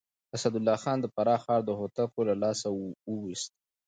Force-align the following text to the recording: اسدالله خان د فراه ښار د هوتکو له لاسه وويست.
اسدالله 0.35 0.75
خان 0.83 0.97
د 1.01 1.05
فراه 1.15 1.39
ښار 1.43 1.61
د 1.65 1.71
هوتکو 1.79 2.19
له 2.29 2.35
لاسه 2.43 2.67
وويست. 3.11 3.51